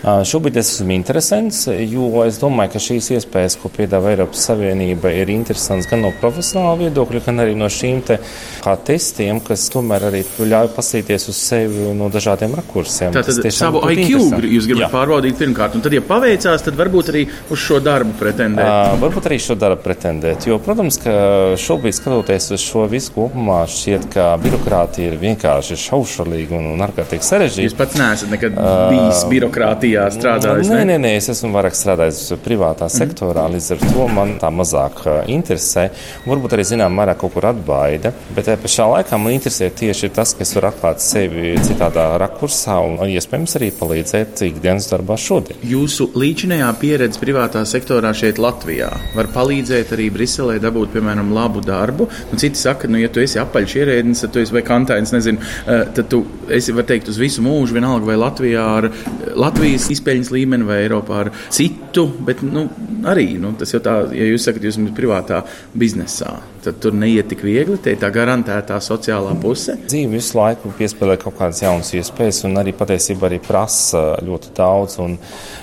[0.00, 5.12] Ā, Šobrīd es esmu interesants, jo es domāju, ka šīs iespējas, ko piedāvā Eiropas Savienība,
[5.14, 8.18] ir interesants gan no profesionāla viedokļa, gan arī no šīm te
[8.64, 13.14] kā testiem, kas tomēr arī ļauj pasīties uz sevi no dažādiem rakursiem.
[13.14, 14.90] Tātad savu IQ jūs gribat Jā.
[14.94, 18.66] pārbaudīt pirmkārt, un tad, ja paveicās, tad varbūt arī uz šo darbu pretendēt.
[18.66, 21.14] Ā, Varbūt arī šo darbu pretendēt, jo, protams, ka
[21.60, 27.26] šobrīd skatoties uz šo visu kopumā, šķiet, ka birokrātija ir vienkārši šaušalīga un, un ārkārtīgi
[27.26, 27.68] sarežģīta.
[27.68, 30.70] Jūs pats neesat nekad bijis birokrātijas Latvijā strādājis?
[30.72, 35.02] Nē, nē, nē, es esmu vairāk strādājis privātā sektorā, līdz ar to man tā mazāk
[35.30, 35.88] interesē.
[36.28, 40.34] Varbūt arī zinām, mērā kaut kur atbaida, bet tajā pašā laikā man interesē tieši tas,
[40.36, 45.60] ka es varu atklāt sevi citādā rakursā un iespējams arī palīdzēt ikdienas darbā šodien.
[45.66, 52.08] Jūsu līdzinējā pieredze privātā sektorā šeit Latvijā var palīdzēt arī Briselē dabūt, piemēram, labu darbu.
[52.30, 55.50] Un citi saka, nu, ja tu esi apaļš ierēdnis, tad tu esi vai kantains, nezinu,
[55.66, 58.94] tad tu esi, var teikt, uz visu mūžu, vienalga vai Latvijā ar eh,
[59.50, 62.68] Latvijas izpēļņas līmeni vai Eiropā ar citu, bet, nu,
[63.10, 65.40] arī, nu, tas jau tā, ja jūs sakat, jūs esat privātā
[65.74, 69.74] biznesā, tad tur neiet tik viegli, te ir tā garantētā sociālā puse.
[69.88, 75.00] Dzīve visu laiku piespēlē kaut kādas jaunas iespējas, un arī patiesībā arī prasa ļoti daudz.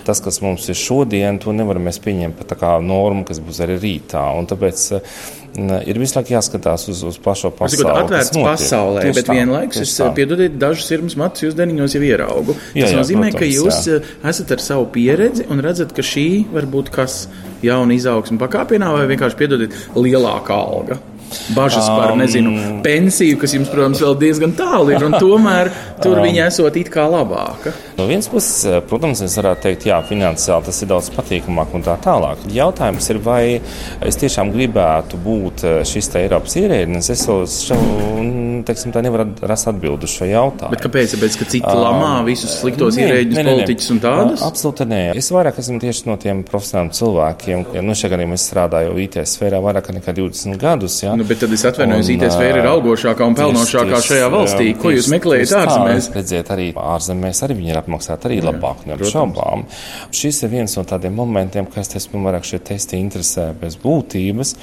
[0.08, 4.28] Tas, kas mums ir šodien, to nevaram pieņemt par normu, kas būs arī rītā.
[4.36, 4.88] Un tāpēc
[5.90, 8.04] ir visu laiku jāskatās uz, uz plašo Tas ir pasauli.
[8.04, 12.54] atvērts pasaulē, Tieši bet tā, vienlaikus es piedodiet, dažus sirds matus jūs deniņos jau ieraugu.
[12.54, 13.98] Tas Jā, jā, nozīmē, ka protams, jūs jā.
[14.02, 17.28] eh, esat ar savu pieredzi un redzat, ka šī var būt kas
[17.66, 21.00] jauna izaugsme pakāpienā vai vienkārši piedodiet lielāka alga.
[21.56, 22.52] Bažas par, Um, nezinu,
[22.84, 25.70] pensiju, kas jums, protams, vēl diezgan tālu ir, tomēr
[26.04, 27.74] tur viņa esot it kā labāka.
[27.98, 31.86] No vienas puses, eh, protams, es varētu teikt, jā, finansiāli tas ir daudz patīkamāk un
[31.86, 32.48] tā tālāk.
[32.54, 33.42] Jautājums ir, vai
[34.08, 37.12] es tiešām gribētu būt eh, šis Eiropas ierēdnis.
[37.14, 37.42] Es jau
[38.68, 40.74] teiksim, tā nevaru rast atbildi uz šo jautājumu.
[40.74, 41.14] Bet kāpēc?
[41.16, 44.44] Tāpēc, ka citi lamā visus sliktos ierēģus, politiķus un tādus?
[44.48, 45.02] Absolūti nē.
[45.20, 47.66] Es vairāk esmu tieši no tiem profesionāliem cilvēkiem.
[47.78, 50.98] Ja, nu, šajā gadījumā es strādāju IT sfērā vairāk nekā 20 gadus.
[51.04, 51.16] Ja.
[51.18, 54.72] Nu, bet tad es atvainojos, IT sfēra ir ā, augošākā un pelnošākā šajā valstī.
[54.80, 56.10] Ko jūs meklējat ārzemēs?
[56.16, 59.66] Redziet, arī ārzemēs arī viņi ir apmaksāti arī labāk, neapšaubām.
[60.16, 64.54] Šis ir viens no tādiem momentiem, kas esmu vairāk šie testi interesē bez būtības,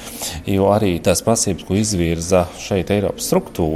[0.51, 3.29] jo arī tās prasības, ko izvirza šeit Eiropas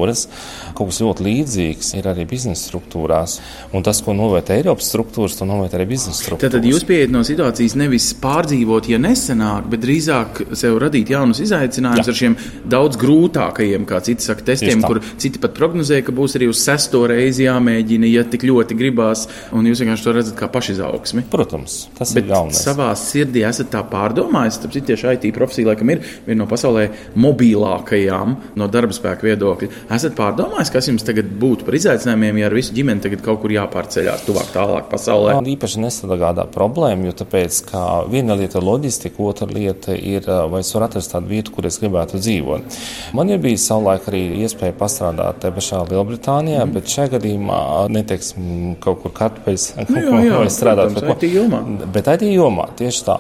[0.09, 3.39] struktūras, kaut kas ļoti līdzīgs ir arī biznesa struktūrās.
[3.75, 6.53] Un tas, ko novērtē Eiropas struktūras, to novērtē arī biznesa struktūras.
[6.53, 11.43] Tad, tad jūs pieiet no situācijas nevis pārdzīvot, ja nesenāk, bet drīzāk sev radīt jaunus
[11.45, 12.15] izaicinājumus Jā.
[12.15, 12.37] ar šiem
[12.69, 17.05] daudz grūtākajiem, kā citi saka, testiem, kur citi pat prognozē, ka būs arī uz sesto
[17.11, 21.27] reizi jāmēģina, ja tik ļoti gribās, un jūs vienkārši to redzat kā pašizaugsmi.
[21.33, 22.63] Protams, tas Bet ir galvenais.
[22.65, 28.37] savā sirdī esat tā pārdomājis, ka tieši IT profesija laikam ir viena no pasaulē mobilākajām
[28.59, 29.71] no darba spēka viedokļa.
[29.99, 33.51] Esat pārdomājis, kas jums tagad būtu par izaicinājumiem, ja ar visu ģimeni tagad kaut kur
[33.51, 35.33] jāpārceļās tuvāk tālāk pasaulē?
[35.35, 40.61] Man īpaši nesagādā problēma, jo tāpēc, ka viena lieta ir loģistika, otra lieta ir, vai
[40.63, 42.77] es varu atrast tādu vietu, kur es gribētu dzīvot.
[43.19, 46.77] Man ir bijis savulaik arī iespēja pastrādāt te pašā Lielbritānijā, mm.
[46.77, 47.59] bet šajā gadījumā
[47.97, 50.95] neteiksim kaut kur kartupeļs, Nu jā, jā, strādāt.
[50.95, 51.63] protams, IT jomā.
[51.97, 53.19] Bet IT jomā tieši tā.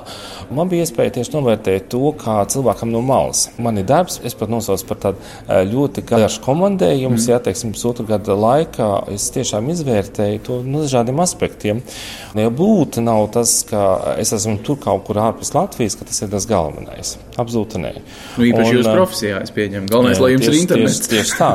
[0.54, 3.48] Man bija iespēja tieši novērtēt to, kā cilvēkam no malas.
[3.58, 7.28] Man ir darbs, es pat nosaucu par tādu ļoti garšu komandējumu, mm.
[7.30, 11.80] ja teiksim, pusotru gadu laikā es tiešām izvērtēju to no dažādiem aspektiem.
[12.38, 16.30] Ja būtu nav tas, ka es esmu tur kaut kur ārpus Latvijas, ka tas ir
[16.32, 17.16] tas galvenais.
[17.38, 17.92] Absolūti nē.
[18.38, 19.88] Nu, īpaši Un, jūsu profesijā, es pieņemu.
[19.90, 20.98] Galvenais, Jā, lai jums ir tieši- internets.
[20.98, 21.50] Tieši, tieši tā.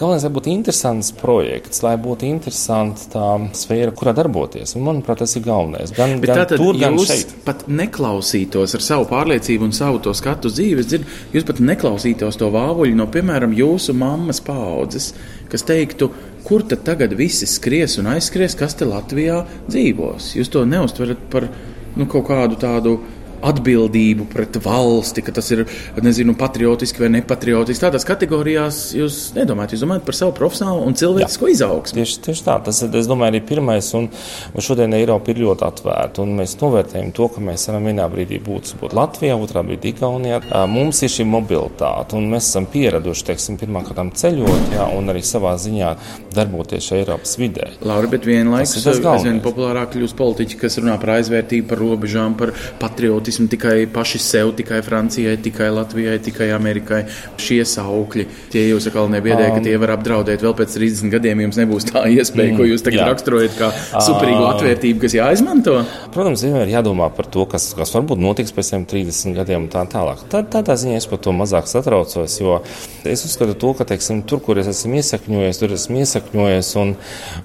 [0.00, 3.26] Galvenais, lai būtu interesants projekts, lai būtu interesanta tā
[3.60, 4.74] sfēra, kurā darboties.
[4.76, 5.92] Un, manuprāt, tas ir galvenais.
[5.96, 7.34] Gan, Bet gan tātad tur, gan jūs šeit.
[7.44, 10.80] pat neklausītos ar savu pārliecību un savu to skatu uz dzīvi.
[10.80, 11.04] Es dzirdu,
[11.36, 15.12] jūs pat neklausītos to vāvuļu no, piemēram, jūsu mammas paudzes,
[15.52, 16.10] kas teiktu,
[16.46, 20.34] kur tad tagad visi skries un aizskries, kas te Latvijā dzīvos.
[20.38, 21.48] Jūs to neustverat par
[21.96, 22.98] nu, kaut kādu tādu
[23.46, 25.64] atbildību pret valsti, ka tas ir
[26.02, 27.84] nezinu, patriotiski vai nepatriotiski.
[27.86, 32.00] Tādās kategorijās jūs nedomājat, jūs domājat par savu profesionālo un cilvēcisko izaugsmu.
[32.00, 34.08] Tieši, tieši tā, tas ir, es domāju, arī pirmais, un,
[34.52, 38.40] un šodien Eiropa ir ļoti atvērta, un mēs novērtējam to, ka mēs varam vienā brīdī
[38.42, 40.40] būt, būt Latvijā, otrā brīdī Igaunijā.
[40.70, 45.52] Mums ir šī mobilitāte, un mēs esam pieraduši, teiksim, pirmkārt ceļot, jā, un arī savā
[45.60, 45.92] ziņā
[46.36, 47.68] darboties Eiropas vidē.
[47.86, 49.42] Laura, bet vienlaikus Tas ir tas galvenais.
[49.44, 54.80] populārāk kļūst politiķi, kas runā par aizvērtību, par robežām, par patriotismu tikai paši sev, tikai
[54.86, 57.02] Francijai, tikai Latvijai, tikai Amerikai.
[57.40, 61.44] Šie saukļi, tie jūs atkal nebiedē, ka tie var apdraudēt vēl pēc 30 gadiem.
[61.46, 63.08] Jums nebūs tā iespēja, ko jūs tagad jā.
[63.12, 65.76] raksturojat kā superīgu atvērtību, kas jāizmanto.
[66.14, 69.70] Protams, vienmēr ir jādomā par to, kas, kas varbūt notiks pēc tam 30 gadiem un
[69.72, 70.24] tā tālāk.
[70.32, 72.60] Tā, tādā ziņā es par to mazāk satraucos, jo
[73.06, 76.94] es uzskatu to, ka teiksim, tur, kur es esmu iesakņojies, tur esmu iesakņojies, un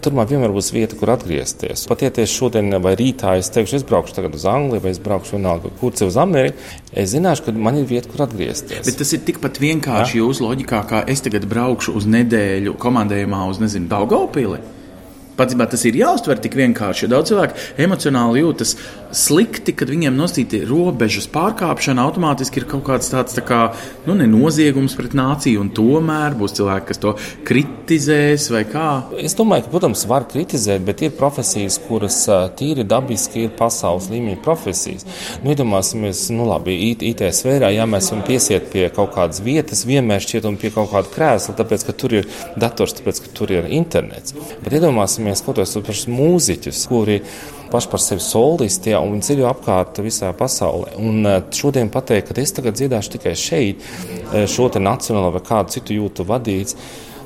[0.03, 1.85] tur man vienmēr būs vieta, kur atgriezties.
[1.89, 5.01] Pat ja tieši šodien vai rītā es teikšu, es braukšu tagad uz Angliju vai es
[5.03, 6.57] braukšu vienalga, kur uz Ameriku,
[6.91, 8.83] es zināšu, ka man ir vieta, kur atgriezties.
[8.87, 10.25] Bet tas ir tikpat vienkārši ja?
[10.25, 14.61] jūsu loģikā, kā es tagad braukšu uz nedēļu komandējumā uz, nezinu, Daugopili.
[15.39, 18.75] Patiesībā tas ir jāuztver tik vienkārši, daudz cilvēku emocionāli jūtas
[19.15, 23.59] slikti, kad viņiem nosīti robežas pārkāpšana automātiski ir kaut kāds tāds tā kā,
[24.07, 27.13] nu, ne noziegums pret nāciju, un tomēr būs cilvēki, kas to
[27.47, 28.87] kritizēs vai kā?
[29.21, 32.19] Es domāju, ka, protams, var kritizēt, bet ir profesijas, kuras
[32.59, 35.07] tīri dabiski ir pasaules līmeņa profesijas.
[35.43, 39.85] Nu, iedomāsimies, nu, labi, IT, IT sfērā, ja mēs varam piesiet pie kaut kādas vietas,
[39.89, 43.55] vienmēr šķiet un pie kaut kāda krēsla, tāpēc, ka tur ir dators, tāpēc, ka tur
[43.55, 44.35] ir internets.
[44.63, 47.21] Bet iedomāsimies kaut kādus pašus mūziķus, kuri
[47.71, 50.95] paši par sevi solisti, ja, un viņi ceļo apkārt visā pasaulē.
[51.01, 53.85] Un eh, šodien pateikt, ka es tagad dziedāšu tikai šeit,
[54.31, 56.77] eh, šo te nacionālo vai kādu citu jūtu vadīts.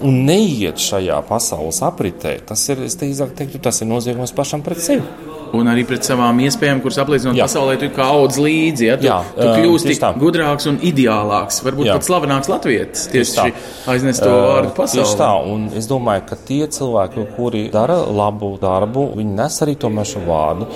[0.05, 5.34] Un neiet šajā pasaules apritē, tas ir, es teiktu, tas ir noziegums pašam pret sevi.
[5.55, 7.47] Un arī pret savām iespējām, kuras apliecinot Jā.
[7.47, 8.87] pasaulē, tu kā audz līdzi.
[8.89, 8.97] Ja?
[8.99, 11.97] Tu, Jā, tu kļūsti gudrāks un ideālāks, varbūt Jā.
[11.97, 13.05] pat slavenāks latvietis.
[13.13, 13.47] Tieši tā.
[13.93, 15.05] Aiznes to vārdu pasaulē.
[15.05, 19.77] Tieši tā, un es domāju, ka tie cilvēki, kuri dara labu darbu, viņi nes arī
[19.79, 20.69] tomēr šo vārdu.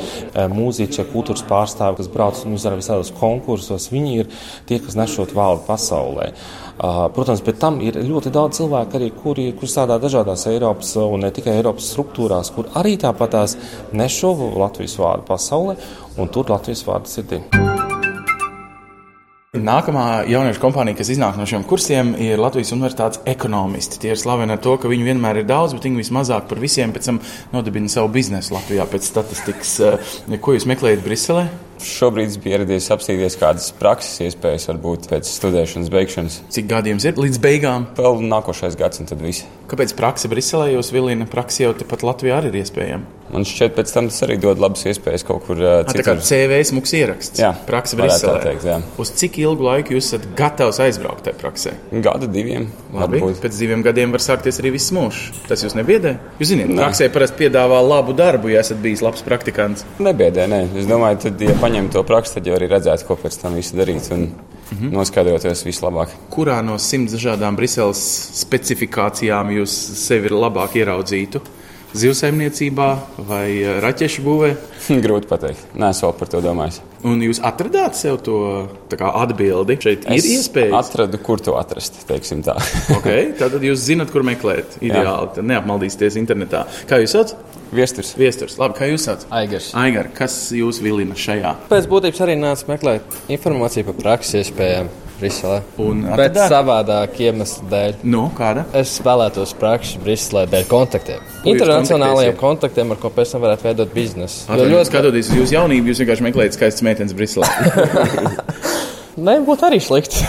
[0.56, 4.34] Mūziķi, kultūras pārstāvi, kas brauc un uzdara visādos konkursos, viņi ir
[4.70, 6.32] tie, kas nes šo vārdu pasaulē.
[6.80, 11.32] Protams, bet tam ir ļoti daudz cilvēku, arī, kuri, kuri strādā dažādās Eiropas un ne
[11.36, 13.58] tikai Eiropas struktūrās, kur arī tāpatās
[13.92, 15.76] nes šo Latvijas vārdu pasaulē,
[16.16, 17.44] un tur Latvijas vārdu sirdī.
[19.60, 24.00] Nākamā jauniešu kompānija, kas iznāk no šiem kursiem, ir Latvijas Universitātes ekonomisti.
[24.00, 26.94] Tie ir slaveni ar to, ka viņi vienmēr ir daudz, bet viņi vismazāk par visiem
[26.96, 27.18] pēc tam
[27.52, 29.74] nodibina savu biznesu Latvijā pēc statistikas.
[30.40, 31.50] Ko jūs meklējat Briselē?
[31.80, 36.40] Šobrīd es biju ieradies apstīties, kādas prakses iespējas var būt pēc studēšanas beigšanas.
[36.52, 37.88] Cik gadiem ir līdz beigām?
[38.00, 39.46] Vēl nākošais gads, un tad viss.
[39.70, 41.28] Kāpēc praksa Briselē jūs vilina?
[41.30, 43.16] Praksa jau tepat Latvijā arī ir iespējama.
[43.30, 46.22] Man šķiet, pēc tam tas arī dod labas iespējas kaut kur uh, Tā kā citur.
[46.26, 47.38] CV smūgs ieraksts.
[47.44, 48.40] Jā, praksa Briselē.
[48.42, 48.80] teikt, jā.
[48.98, 51.76] Uz cik ilgu laiku jūs esat gatavs aizbraukt tajā praksē?
[52.02, 52.66] Gada diviem.
[52.90, 53.38] Labi, varbūt.
[53.44, 55.44] pēc diviem gadiem var sākties arī viss mūžs.
[55.46, 56.16] Tas jūs nebiedē?
[56.42, 59.86] Jūs zināt, praksē parasti piedāvā labu darbu, ja esat bijis labs praktikants.
[60.02, 60.64] Nebiedē, nē.
[60.82, 63.78] Es domāju, tad, ja paņem to praksu, tad jau arī redzētu, ko pēc tam visu
[63.78, 64.32] darīt un
[64.70, 64.92] Mhm.
[64.94, 66.10] noskaidroties vislabāk.
[66.30, 67.98] Kurā no simts dažādām Briseles
[68.38, 71.42] specifikācijām jūs sevi labāk ieraudzītu?
[71.98, 72.88] Zivsaimniecībā
[73.26, 74.50] vai eh, raķešu būvē?
[75.06, 75.64] Grūti pateikt.
[75.74, 76.84] Nē, es vēl par to domāju.
[77.08, 78.36] Un jūs atradāt sev to
[78.92, 79.78] kā, atbildi?
[79.82, 80.76] Šeit Es ir iespējas.
[80.92, 82.02] atradu, kur to atrast.
[83.00, 84.78] Okay, tad jūs zināt, kur meklēt.
[84.84, 85.32] Ideāli.
[85.38, 86.66] Tad neapmaldīsieties internetā.
[86.90, 87.58] Kā jūs saucat?
[87.74, 88.14] Viesturs.
[88.20, 88.58] Viesturs.
[88.60, 89.28] Labi, kā jūs saucat?
[89.42, 89.72] Aigars.
[89.78, 91.56] Aigar, kas jūs vilina šajā?
[91.72, 94.90] Pēc būtības arī nāca meklēt informāciju par prakses iespējām
[95.20, 95.60] Briselē.
[95.84, 96.54] Un Bet atradāt?
[96.54, 97.96] savādāk iemeslu dēļ.
[98.10, 98.66] Nu, kāda?
[98.78, 101.26] Es vēlētos praksi Briselē dēļ kontaktiem.
[101.54, 104.46] Internacionālajiem kontaktiem, ar ko pēc tam varētu veidot biznesu.
[104.48, 107.52] Atvainojiet, ļoti skatoties uz jūsu jaunību, jūs vienkārši meklējat skaistas meitenes Briselē.
[109.20, 110.24] nebūtu arī slikti.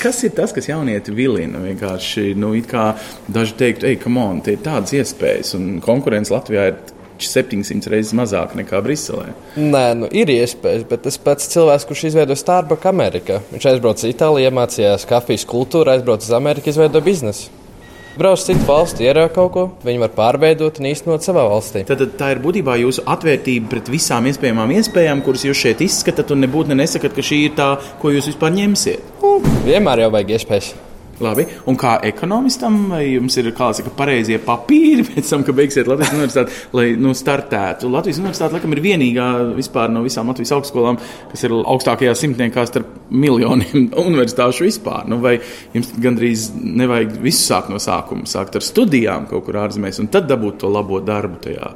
[0.00, 1.60] Kas ir tas, kas jaunieti vilina?
[1.64, 2.92] Vienkārši, nu, it kā
[3.30, 6.78] daži teiktu, ej, come on, tie ir tādas iespējas, un konkurence Latvijā ir
[7.28, 9.34] 700 reizes mazāk nekā Briselē.
[9.60, 14.14] Nē, nu, ir iespējas, bet tas pats cilvēks, kurš izveido Starbucks Amerikā, viņš aizbrauca uz
[14.14, 17.50] Itāliju, iemācījās kafijas kultūru, aizbrauca uz Ameriku, izveido biznesu.
[18.18, 21.84] Brauc citu valsti, ierauga kaut ko, viņi var pārveidot un īstenot savā valstī.
[21.86, 26.42] Tad tā ir būtībā jūsu atvērtība pret visām iespējamām iespējām, kuras jūs šeit izskatāt, un
[26.42, 27.70] nebūtu ne nesakāt, ka šī ir tā,
[28.02, 29.18] ko jūs vispār ņemsiet.
[29.62, 30.72] Vienmēr jau vajag iespējas.
[31.20, 36.14] Labi, un kā ekonomistam, vai jums ir kādi pareizie papīri pēc tam, kad beigsiet Latvijas
[36.16, 37.90] universitāti, lai nu, startētu?
[37.92, 39.28] Latvijas universitāte, laikam, ir vienīgā
[39.58, 41.00] vispār no visām Latvijas augstskolām,
[41.32, 45.08] kas ir augstākajā simtniekā starp miljoniem universitāšu vispār.
[45.10, 45.36] Nu, vai
[45.74, 50.30] jums gandrīz nevajag visu sākt no sākuma, sākt ar studijām kaut kur ārzemēs, un tad
[50.30, 51.74] dabūt to labo darbu tajā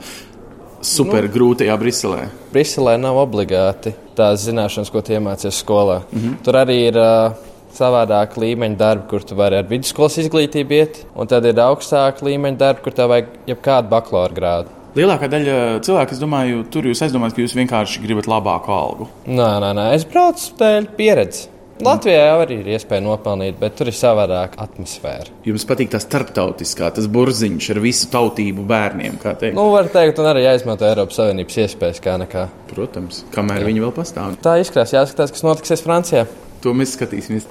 [0.85, 2.29] super grūtajā Briselē?
[2.53, 6.03] Briselē nav obligāti tās zināšanas, ko tu iemācies skolā.
[6.13, 6.45] Mm -hmm.
[6.45, 11.31] Tur arī ir uh, savādāk līmeņa darbi, kur tu vari ar vidusskolas izglītību iet, un
[11.31, 14.77] tad ir augstāka līmeņa darbi, kur tev vajag jebkādu bakalaura grādu.
[14.95, 19.09] Lielākā daļa cilvēku, es domāju, tur jūs aizdomājat, ka jūs vienkārši gribat labāku algu.
[19.27, 21.49] Nē, nē, nē, es braucu dēļ pieredzes.
[21.83, 25.33] Latvijā jau arī ir iespēja nopelnīt, bet tur ir savādāka atmosfēra.
[25.43, 29.59] Jums patīk tas starptautiskā, tas burziņš ar visu tautību bērniem, kā teikt.
[29.59, 32.47] Nu, var teikt, un arī jāizmanto Eiropas Savienības iespējas kā nekā.
[32.71, 33.69] Protams, kamēr Jā.
[33.73, 34.39] viņi vēl pastāv.
[34.47, 36.29] Tā izskatās, jāskatās, kas notiksies Francijā.
[36.63, 37.51] To mēs skatīsimies.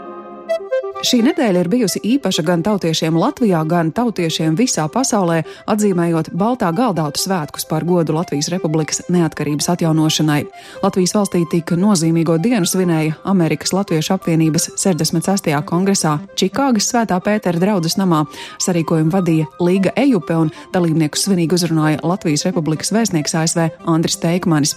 [1.01, 5.39] Šī nedēļa ir bijusi īpaša gan tautiešiem Latvijā, gan tautiešiem visā pasaulē,
[5.73, 10.43] atzīmējot Baltā galdautu svētkus par godu Latvijas Republikas neatkarības atjaunošanai.
[10.83, 15.49] Latvijas valstī tik nozīmīgo dienu svinēja Amerikas Latviešu apvienības 66.
[15.71, 18.21] kongresā Čikāgas Svētā Pētera draudzes namā.
[18.61, 24.75] Sarīkojumu vadīja Līga Ejupe un dalībniekus svinīgi uzrunāja Latvijas Republikas vēstnieks ASV Andris Teikmanis.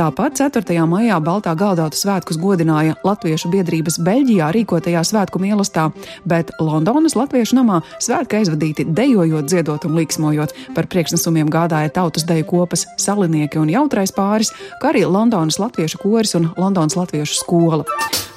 [0.00, 0.80] Tāpat 4.
[0.88, 5.90] maijā Baltā galdautu svētkus godināja Latviešu biedrības Beļģijā rīkotajā svētku mīlestības ielastā,
[6.24, 10.54] bet Londonas Latviešu namā svētki aizvadīti dejojot, dziedot un līksmojot.
[10.74, 16.36] Par priekšnesumiem gādāja tautas deju kopas salinieki un jautrais pāris, kā arī Londonas Latviešu koris
[16.38, 17.84] un Londonas Latviešu skola.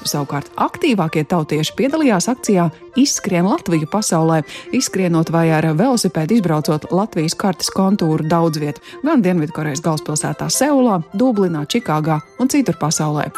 [0.02, 2.66] Savukārt aktīvākie tautieši piedalījās akcijā
[2.98, 4.40] Izskrien Latviju pasaulē,
[4.74, 11.62] izskrienot vai ar velosipēdu izbraucot Latvijas kartes kontūru daudz vietā, gan Dienvidkorejas galvaspilsētā Seulā, Dublinā,
[11.70, 13.30] Čikāgā un citur pasaulē.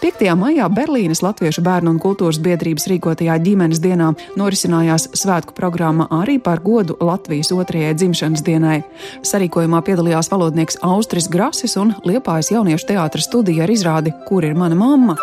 [0.00, 0.28] 5.
[0.36, 6.60] maijā Berlīnes Latviešu bērnu un kultūras biedrības rīkotajā ģimenes dienā norisinājās svētku programma arī par
[6.64, 8.82] godu Latvijas otrajai dzimšanas dienai.
[9.24, 14.76] Sarīkojumā piedalījās valodnieks Austris Grasis un Liepājas jauniešu teātra studija ar izrādi Kur ir mana
[14.76, 15.16] mamma?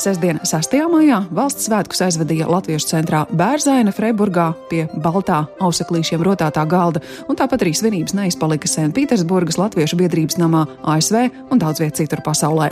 [0.00, 0.78] Sestdien, 6.
[0.88, 7.66] maijā, valsts svētkus aizvadīja Latviešu centrā Bērzaina Freiburgā pie Baltā auseklīšiem rotātā galda, un tāpat
[7.66, 12.70] arī svinības neizpalika Senpītersburgas Latviešu biedrības namā, ASV un daudz viet citur pasaulē.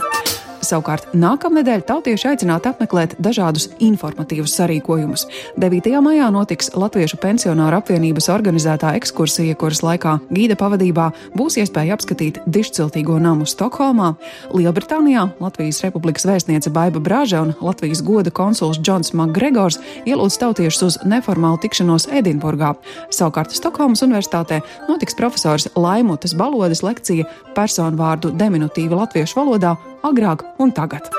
[0.59, 5.25] Savukārt nākamnedēļ tautieši aicināti apmeklēt dažādus informatīvus sarīkojumus.
[5.59, 5.91] 9.
[6.03, 11.05] maijā notiks Latviešu pensionāru apvienības organizētā ekskursija, kuras laikā gīda pavadībā
[11.39, 14.11] būs iespēja apskatīt dišciltīgo namu Stokholmā.
[14.51, 20.99] Lielbritānijā Latvijas Republikas vēstniece Baiba Brāža un Latvijas goda konsuls Džons Makgregors ielūdz tautiešus uz
[21.07, 22.73] neformālu tikšanos Edinburgā.
[23.15, 24.59] Savukārt Stokholmas Universitātē
[24.91, 31.09] notiks profesors Laimutas Balodes lekcija personu vārdu diminutīva latviešu valodā agrāk un tagad.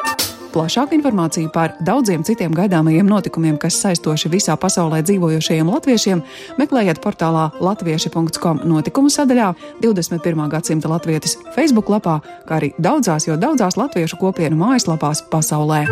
[0.51, 6.23] Plašāku informāciju par daudziem citiem gaidāmajiem notikumiem, kas saistoši visā pasaulē dzīvojošajiem latviešiem,
[6.59, 9.53] meklējiet portālā latvieši.com notikumu sadaļā,
[9.85, 10.43] 21.
[10.51, 12.19] gadsimta latvietis Facebook lapā,
[12.49, 15.85] kā arī daudzās, jo daudzās latviešu kopienu mājaslapās pasaulē.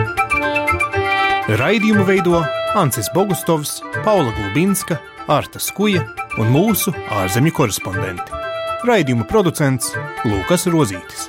[1.49, 2.43] Raidījumu veido
[2.77, 4.99] Ancis Bogustovs, Paula Gulbinska,
[5.31, 6.03] Arta Skuja
[6.41, 8.43] un mūsu ārzemju korespondenti.
[8.89, 9.95] Raidījuma producents
[10.27, 11.29] Lukas Rozītis.